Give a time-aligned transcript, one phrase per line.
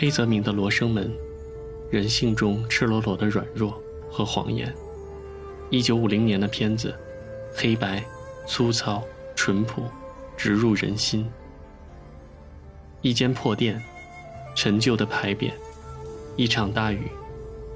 [0.00, 1.06] 黑泽明的《罗生门》，
[1.90, 3.78] 人性中赤裸裸的软弱
[4.10, 4.74] 和谎言。
[5.68, 6.98] 一九五零年的片子，
[7.54, 8.02] 黑白、
[8.46, 9.04] 粗糙、
[9.36, 9.82] 淳朴，
[10.38, 11.30] 直入人心。
[13.02, 13.78] 一间破店，
[14.56, 15.52] 陈旧的牌匾，
[16.34, 17.06] 一场大雨，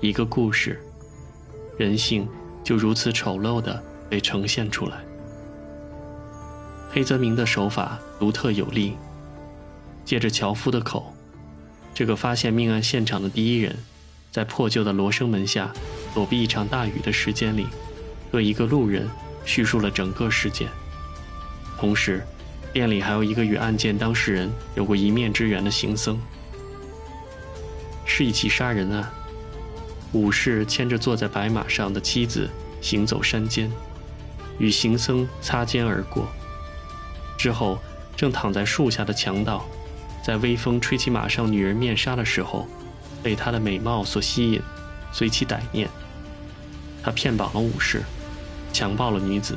[0.01, 0.81] 一个故事，
[1.77, 2.27] 人性
[2.63, 5.05] 就如此丑陋地被呈现出来。
[6.91, 8.97] 黑泽明的手法独特有力，
[10.07, 11.14] 借着樵夫的口，
[11.95, 13.77] 这个发现命案现场的第一人，
[14.33, 15.73] 在破旧的罗生门下
[16.13, 17.69] 躲避一场大雨的时间里，
[18.33, 19.09] 对一个路人
[19.45, 20.69] 叙述了整个事件。
[21.79, 22.27] 同时，
[22.73, 26.21] 店里还有一个与案件当事人有过一面之缘的行僧。
[28.05, 29.09] 是一起杀人案，
[30.13, 33.71] 武士牵着坐在白马上的妻子行走山间，
[34.59, 36.27] 与行僧擦肩而过。
[37.39, 37.79] 之后，
[38.17, 39.65] 正躺在树下的强盗，
[40.25, 42.67] 在微风吹起马上女人面纱的时候，
[43.23, 44.63] 被她的美貌所吸引，
[45.13, 45.87] 随其歹念。
[47.03, 48.03] 他骗绑了武士，
[48.73, 49.55] 强暴了女子。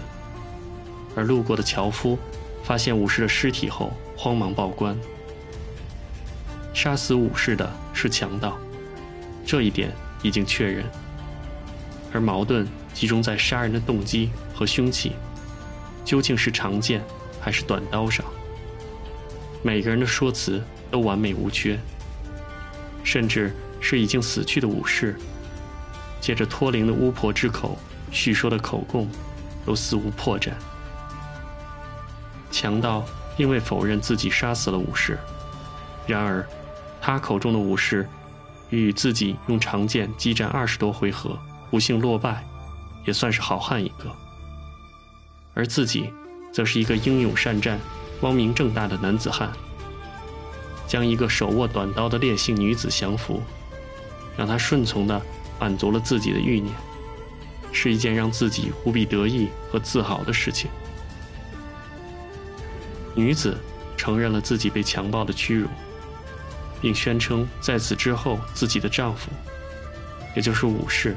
[1.15, 2.19] 而路过的樵夫，
[2.65, 4.93] 发现武士的尸体后，慌忙报官。
[6.73, 8.57] 杀死武士的是强盗，
[9.45, 9.89] 这一点
[10.21, 10.83] 已经确认。
[12.11, 15.13] 而矛盾集中在杀人的动机和凶器，
[16.03, 17.01] 究竟是长剑？
[17.39, 18.25] 还是短刀上，
[19.63, 21.79] 每个人的说辞都完美无缺，
[23.03, 25.15] 甚至是已经死去的武士，
[26.21, 27.77] 借着脱灵的巫婆之口
[28.11, 29.09] 叙说的口供，
[29.65, 30.51] 都似无破绽。
[32.51, 33.03] 强盗
[33.35, 35.17] 并未否认自己杀死了武士，
[36.07, 36.47] 然而，
[37.01, 38.07] 他口中的武士，
[38.69, 41.37] 与自己用长剑激战二十多回合，
[41.69, 42.43] 不幸落败，
[43.05, 44.11] 也算是好汉一个，
[45.53, 46.11] 而自己。
[46.49, 47.77] 则是一个英勇善战、
[48.19, 49.51] 光明正大的男子汉，
[50.87, 53.41] 将一个手握短刀的烈性女子降服，
[54.35, 55.21] 让她顺从地
[55.59, 56.73] 满足了自己的欲念，
[57.71, 60.69] 是一件让自己无比得意和自豪的事情。
[63.13, 63.57] 女子
[63.95, 65.67] 承认了自己被强暴的屈辱，
[66.81, 69.29] 并宣称在此之后自己的丈夫，
[70.35, 71.15] 也就是武士，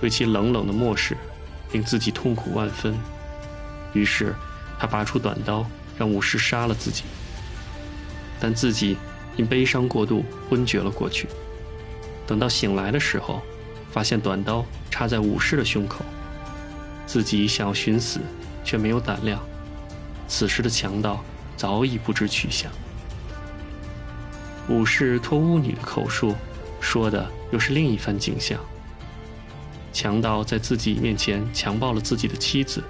[0.00, 1.16] 对其冷冷的漠视，
[1.72, 2.98] 令自己痛苦万分，
[3.92, 4.34] 于是。
[4.80, 5.66] 她拔出短刀，
[5.98, 7.02] 让武士杀了自己，
[8.38, 8.96] 但自己
[9.36, 11.28] 因悲伤过度昏厥了过去。
[12.26, 13.42] 等到醒来的时候，
[13.90, 16.04] 发现短刀插在武士的胸口，
[17.04, 18.20] 自己想要寻死，
[18.62, 19.42] 却没有胆量。
[20.28, 21.24] 此时的强盗
[21.56, 22.70] 早已不知去向。
[24.68, 26.34] 武士托巫女的口述，
[26.80, 28.60] 说的又是另一番景象。
[29.92, 32.84] 强盗在自己面前强暴了自己的妻子，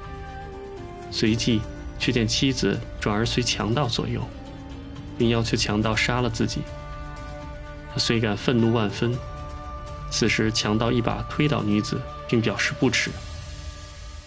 [1.10, 1.62] 随即。
[1.98, 4.22] 却见妻子转而随强盗左右，
[5.19, 6.60] 并要求强盗杀了自己。
[7.92, 9.16] 他虽感愤怒万分，
[10.10, 13.10] 此时强盗一把推倒女子，并表示不耻，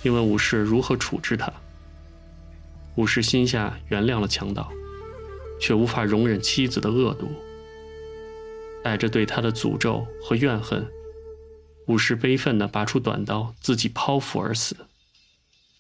[0.02, 1.52] 并问武士如何处置他。
[2.96, 4.70] 武士心下原谅了强盗，
[5.60, 7.32] 却无法容忍妻子的恶毒，
[8.84, 10.86] 带着对他的诅咒和怨恨，
[11.88, 14.76] 武士悲愤地拔出短刀，自己剖腹而死。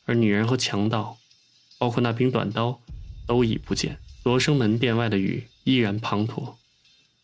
[0.06, 1.18] 而女人和强盗。
[1.82, 2.80] 包括那柄短刀，
[3.26, 3.98] 都已不见。
[4.22, 6.54] 罗生门殿外的雨依然滂沱，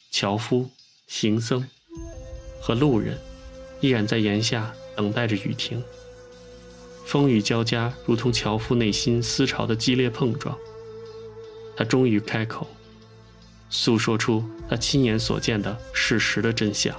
[0.10, 0.68] 樵夫、
[1.06, 1.64] 行僧
[2.60, 3.20] 和路人
[3.82, 5.84] 依然在檐下等待着雨停。
[7.06, 10.58] 风雨交加，如同樵夫内心思潮的激烈碰撞。
[11.76, 12.66] 他终于开口，
[13.70, 16.96] 诉说出他亲眼所见的事实的真相。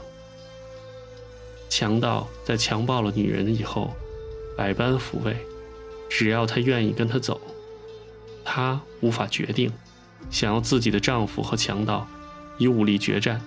[1.69, 3.93] 强盗在强暴了女人以后，
[4.57, 5.37] 百般抚慰。
[6.09, 7.41] 只要她愿意跟他走，
[8.45, 9.71] 她无法决定，
[10.31, 12.07] 想要自己的丈夫和强盗
[12.57, 13.41] 以武力决战，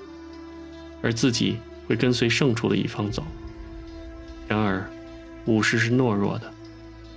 [1.02, 3.24] 而自己会跟随胜出的一方走。
[4.48, 4.90] 然而，
[5.46, 6.52] 武士是懦弱的，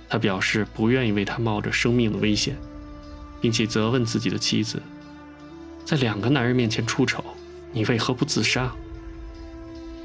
[0.09, 2.55] 他表示不愿意为他冒着生命的危险，
[3.39, 4.81] 并且责问自己的妻子，
[5.83, 7.23] 在两个男人面前出丑，
[7.71, 8.71] 你为何不自杀？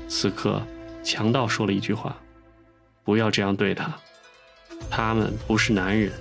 [0.09, 0.61] 此刻，
[1.05, 2.17] 强盗说了一句话
[3.05, 3.97] ：“不要这样对他。”
[4.88, 6.12] 他们不是男人，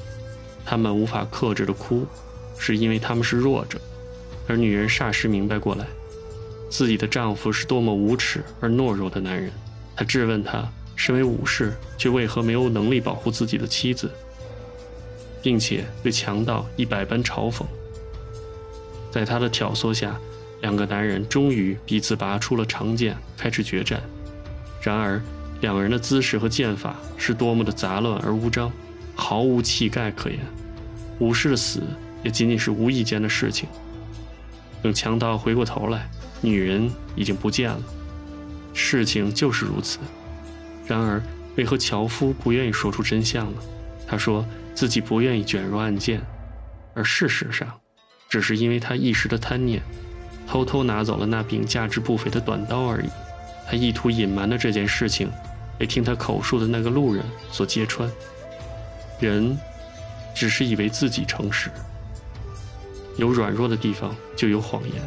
[0.66, 2.06] 他们无法克制的哭，
[2.58, 3.80] 是因为他们是弱者。
[4.48, 5.86] 而女人霎时明白过来，
[6.70, 9.52] 自己的丈夫是多么无耻而懦弱的男人。
[9.96, 14.10] 她质问他，身为武士，却为何没有能力保护自己的妻子，
[15.42, 17.64] 并且对强盗一百般嘲讽。
[19.12, 20.20] 在他的挑唆下，
[20.62, 24.02] 两个男人终于彼此拔出了长剑，开始决战。
[24.82, 25.22] 然而。
[25.62, 28.72] 两个人的姿势和剑法是多么的杂乱而无章，
[29.16, 30.40] 毫无气概可言。
[31.20, 31.82] 武士的死
[32.24, 33.68] 也仅仅是无意间的事情。
[34.82, 36.10] 等强盗回过头来，
[36.40, 37.82] 女人已经不见了。
[38.74, 40.00] 事情就是如此。
[40.88, 41.22] 然而，
[41.58, 43.62] 为何樵夫不愿意说出真相呢？
[44.08, 46.22] 他说自己不愿意卷入案件，
[46.96, 47.68] 而事实上，
[48.30, 49.82] 只是因为他一时的贪念，
[50.48, 53.10] 偷偷拿走了那柄价值不菲的短刀而已。
[53.68, 55.30] 他意图隐瞒的这件事情，
[55.80, 58.08] 被听他口述的那个路人所揭穿。
[59.20, 59.58] 人，
[60.36, 61.72] 只是以为自己诚实。
[63.16, 65.02] 有软弱的地方，就有谎言。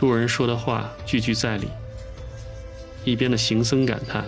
[0.00, 1.68] 路人说的话句句在理。
[3.04, 4.24] 一边的行僧感叹：“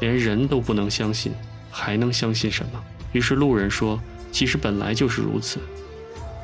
[0.00, 1.32] 连人都不能相信，
[1.70, 4.00] 还能相信什么？”于是路人说
[4.32, 5.60] ：“其实本来就是如此。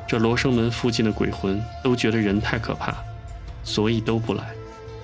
[0.07, 2.95] 这罗生门附近的鬼魂都觉得人太可怕，
[3.63, 4.51] 所以都不来。”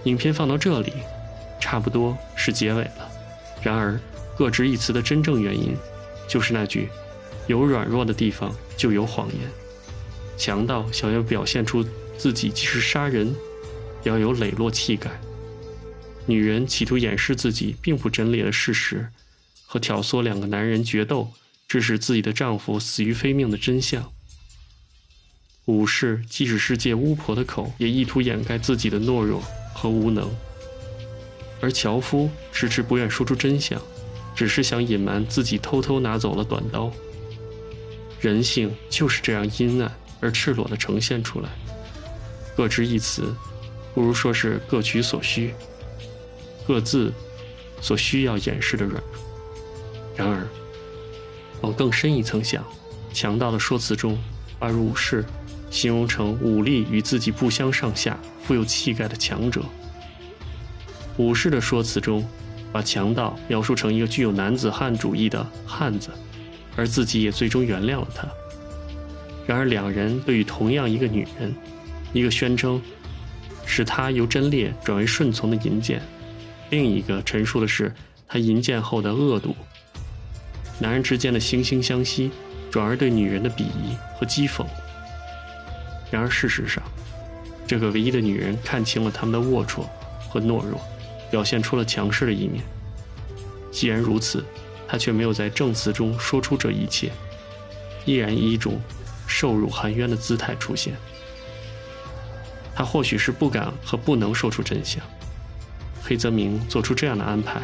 [0.05, 0.93] 影片放到这里，
[1.63, 3.09] 差不多是结尾了。
[3.61, 3.97] 然而，
[4.37, 5.73] 各执一词的真正原因，
[6.27, 6.89] 就是那句
[7.47, 9.39] ：“有软弱的地方，就有谎言。”
[10.37, 11.85] 强盗想要表现出
[12.17, 13.33] 自己即使杀人，
[14.03, 15.11] 要有磊落气概；
[16.25, 19.07] 女人企图掩饰自己并不贞烈的事实，
[19.65, 21.31] 和挑唆两个男人决斗，
[21.69, 24.01] 致使自己的丈夫死于非命的真相；
[25.63, 29.41] 武士即使是借巫婆的口，也意图掩盖自己的懦弱
[29.73, 30.27] 和无能；
[31.63, 33.81] 而樵夫迟迟不愿说出真相，
[34.35, 36.91] 只是想隐瞒自己偷偷拿走了短刀。
[38.19, 39.89] 人性就是这样阴暗。
[40.19, 41.49] 而赤裸地呈现出来，
[42.55, 43.35] 各执一词，
[43.93, 45.53] 不如说是各取所需，
[46.65, 47.11] 各自
[47.81, 49.21] 所需要掩饰的软弱。
[50.15, 50.47] 然而，
[51.59, 52.63] 往更深一层想，
[53.13, 54.17] 强盗的说辞中，
[54.57, 55.25] 把武士
[55.69, 59.61] 形容成武力与自己不相上下、富有气概的强者；
[61.17, 62.27] 武士的说辞中，
[62.71, 66.09] 把强盗描述成一个具有男子汉主义的汉子，
[66.75, 68.27] 而自己也最终原谅了他。
[69.45, 71.53] 然而，两人对于同样一个女人，
[72.13, 72.81] 一个宣称
[73.65, 76.01] 使她由贞烈转为顺从的淫贱，
[76.69, 77.93] 另一个陈述的是
[78.27, 79.55] 他淫贱后的恶毒。
[80.79, 82.31] 男人之间的惺惺相惜，
[82.71, 84.65] 转而对女人的鄙夷和讥讽。
[86.09, 86.81] 然而，事实上，
[87.67, 89.83] 这个唯一的女人看清了他们的龌龊
[90.29, 90.81] 和懦弱，
[91.33, 92.63] 表现出了强势的一面。
[93.71, 94.45] 既然如此，
[94.87, 97.11] 他却没有在证词中说出这一切，
[98.05, 98.79] 依然以一种。
[99.25, 100.93] 受辱含冤的姿态出现，
[102.75, 105.01] 他或许是不敢和不能说出真相。
[106.03, 107.61] 黑泽明做出这样的安排，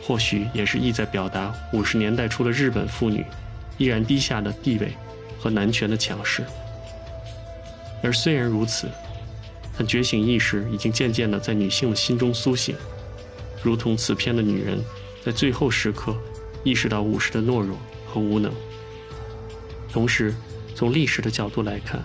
[0.00, 3.26] 或许也是意在表达五十年代初的日本妇女
[3.76, 4.92] 依然低下的地位
[5.38, 6.44] 和男权的强势。
[8.00, 8.88] 而虽然如此，
[9.76, 12.74] 但觉醒意识已经渐渐地在女性的心中苏醒，
[13.62, 14.82] 如同此片的女人
[15.24, 16.16] 在最后时刻
[16.64, 17.76] 意识到武士的懦弱
[18.06, 18.52] 和无能，
[19.92, 20.34] 同时。
[20.74, 22.02] 从历史的角度来看，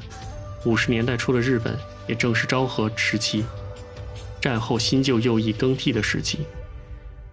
[0.65, 1.75] 五十年代初的日本
[2.05, 3.43] 也正是昭和时期，
[4.41, 6.39] 战后新旧右翼更替的时期。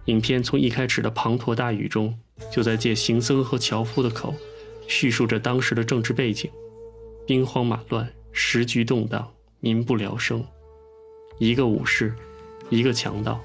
[0.05, 2.17] 影片从一开始的滂沱大雨中，
[2.49, 4.33] 就在借行僧和樵夫的口，
[4.87, 6.49] 叙述着当时的政治背景：
[7.27, 10.43] 兵荒马乱，时局动荡，民不聊生。
[11.37, 12.15] 一个武士，
[12.69, 13.43] 一个强盗，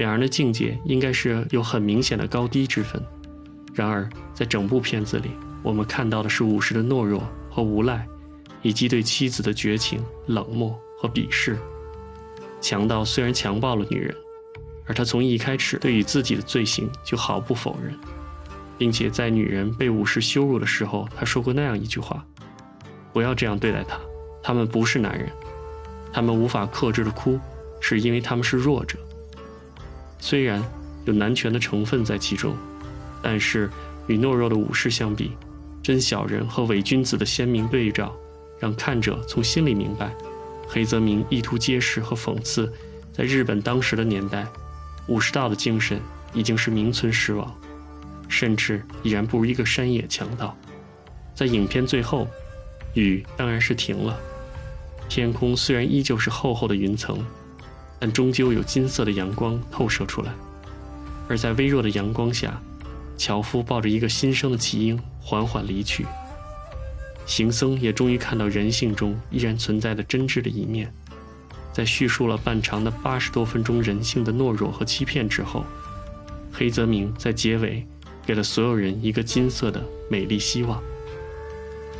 [0.00, 3.02] 两人的境界应该是有很明显的高低之分。
[3.74, 5.28] 然而，在整部片子里，
[5.62, 8.06] 我们看到的是武士的懦弱和无赖，
[8.62, 11.58] 以及对妻子的绝情、冷漠和鄙视。
[12.62, 14.16] 强盗虽然强暴了女人，
[14.86, 17.94] 而他从一开始对于自己的罪行就毫不否认，
[18.78, 22.24] 并且在女人被武士羞辱的时候，他说过那样一句话
[23.12, 24.00] ：“不要这样对待他，
[24.42, 25.28] 他们不是男人，
[26.10, 27.38] 他们无法克制的哭，
[27.82, 28.98] 是因为他们是弱者。”
[30.20, 30.62] 虽然
[31.06, 32.54] 有男权的成分在其中，
[33.22, 33.70] 但是
[34.06, 35.32] 与懦弱的武士相比，
[35.82, 38.14] 真小人和伪君子的鲜明对照，
[38.58, 40.12] 让看者从心里明白，
[40.68, 42.70] 黑泽明意图揭示和讽刺，
[43.12, 44.46] 在日本当时的年代，
[45.08, 45.98] 武士道的精神
[46.34, 47.52] 已经是名存实亡，
[48.28, 50.56] 甚至已然不如一个山野强盗。
[51.34, 52.28] 在影片最后，
[52.94, 54.18] 雨当然是停了，
[55.08, 57.24] 天空虽然依旧是厚厚的云层，
[58.00, 60.32] 但终究有金色的阳光透射出来，
[61.28, 62.60] 而在微弱的阳光下。
[63.16, 66.06] 樵夫抱着一个新生的弃婴缓缓离去，
[67.26, 70.90] 行僧也终于看到人性中依然存在的真挚的一面。
[71.70, 75.66] 在叙述了半长的八十多分钟人性的懦弱和欺骗之后，
[76.50, 77.86] 黑泽明在结尾
[78.24, 80.82] 给了所有人一个金色的美丽希望。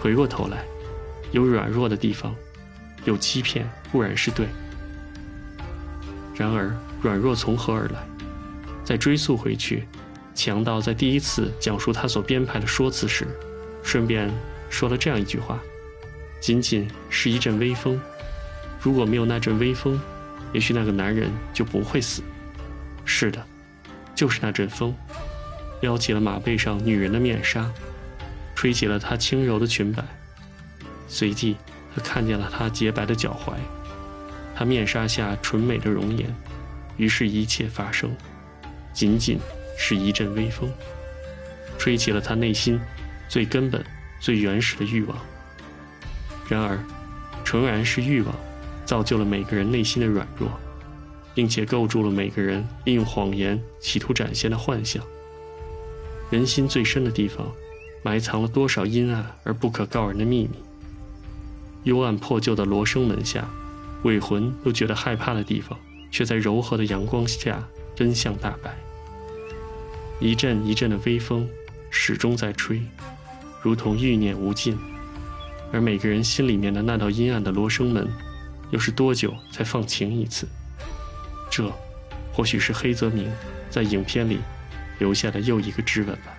[0.00, 0.64] 回过头来，
[1.32, 2.34] 有软弱的地方，
[3.04, 4.46] 有欺骗固然是对，
[6.34, 8.06] 然而软弱从何而来？
[8.84, 9.86] 再追溯回去。
[10.34, 13.26] 强盗在第一次讲述他所编排的说辞时，
[13.82, 14.30] 顺便
[14.70, 15.58] 说了这样一句话
[16.40, 18.00] ：“仅仅是一阵微风，
[18.80, 20.00] 如果没有那阵微风，
[20.52, 22.22] 也许那个男人就不会死。
[23.04, 23.44] 是的，
[24.14, 24.94] 就是那阵风，
[25.82, 27.70] 撩起了马背上女人的面纱，
[28.54, 30.02] 吹起了她轻柔的裙摆。
[31.06, 31.56] 随即，
[31.94, 33.54] 他看见了她洁白的脚踝，
[34.60, 36.28] 她面纱下纯美的容颜。
[36.98, 38.14] 于是，一切发生，
[38.92, 39.38] 仅仅
[39.78, 40.70] 是一阵微风，
[41.78, 42.78] 吹起了他内心
[43.26, 43.82] 最根本、
[44.20, 45.16] 最原始的欲望。
[46.46, 46.78] 然而，
[47.42, 48.34] 诚然是欲望，
[48.84, 50.50] 造就了每个人内心的软弱，
[51.34, 55.02] 并且构筑了每个人利用谎言企图展现的幻想。
[56.28, 57.50] 人心最深的地方，
[58.02, 60.50] 埋藏了多少阴暗而不可告人的秘密？
[61.84, 63.48] 幽暗破旧的罗生门下，
[64.02, 65.78] 鬼魂都觉得害怕的地方。
[66.12, 67.62] 却在柔和的阳光下，
[67.94, 68.76] 真相大白。
[70.18, 71.48] 一阵一阵的微风，
[71.88, 72.82] 始终在吹，
[73.62, 74.76] 如同欲念无尽。
[75.72, 78.08] 而每个人心里面的那道阴暗的罗生门，
[78.72, 80.48] 又是多久才放晴一次？
[81.48, 81.72] 这，
[82.32, 83.30] 或许是黑泽明
[83.70, 84.40] 在影片里
[84.98, 86.34] 留下的又一个质问吧。